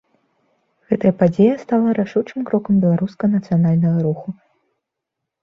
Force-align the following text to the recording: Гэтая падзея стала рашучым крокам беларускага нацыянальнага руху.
Гэтая 0.93 1.11
падзея 1.19 1.55
стала 1.63 1.89
рашучым 1.99 2.39
крокам 2.49 2.81
беларускага 2.87 3.31
нацыянальнага 3.37 3.97
руху. 4.09 4.29